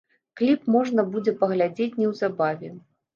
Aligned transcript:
Кліп 0.39 0.61
можна 0.75 1.03
будзе 1.15 1.33
паглядзець 1.41 1.97
неўзабаве. 1.99 2.71